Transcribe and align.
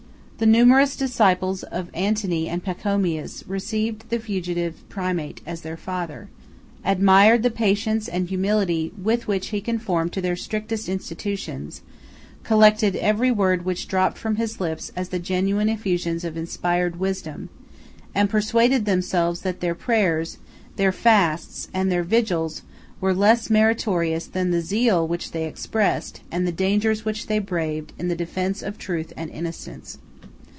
The 0.43 0.47
numerous 0.47 0.95
disciples 0.95 1.61
of 1.61 1.91
Antony 1.93 2.49
and 2.49 2.63
Pachonnus 2.63 3.43
received 3.47 4.09
the 4.09 4.17
fugitive 4.17 4.83
primate 4.89 5.39
as 5.45 5.61
their 5.61 5.77
father, 5.77 6.29
admired 6.83 7.43
the 7.43 7.51
patience 7.51 8.07
and 8.07 8.27
humility 8.27 8.91
with 8.99 9.27
which 9.27 9.49
he 9.49 9.61
conformed 9.61 10.13
to 10.13 10.19
their 10.21 10.35
strictest 10.35 10.89
institutions, 10.89 11.83
collected 12.43 12.95
every 12.95 13.29
word 13.29 13.65
which 13.65 13.87
dropped 13.87 14.17
from 14.17 14.37
his 14.37 14.59
lips 14.59 14.91
as 14.95 15.09
the 15.09 15.19
genuine 15.19 15.69
effusions 15.69 16.23
of 16.23 16.35
inspired 16.35 16.99
wisdom; 16.99 17.49
and 18.15 18.27
persuaded 18.27 18.85
themselves 18.85 19.41
that 19.41 19.59
their 19.59 19.75
prayers, 19.75 20.39
their 20.75 20.91
fasts, 20.91 21.67
and 21.71 21.91
their 21.91 22.01
vigils, 22.03 22.63
were 22.99 23.13
less 23.13 23.51
meritorious 23.51 24.25
than 24.25 24.49
the 24.49 24.61
zeal 24.61 25.07
which 25.07 25.33
they 25.33 25.45
expressed, 25.45 26.21
and 26.31 26.47
the 26.47 26.51
dangers 26.51 27.05
which 27.05 27.27
they 27.27 27.37
braved, 27.37 27.93
in 27.99 28.07
the 28.07 28.15
defence 28.15 28.63
of 28.63 28.79
truth 28.79 29.13
and 29.15 29.29
innocence. 29.29 29.99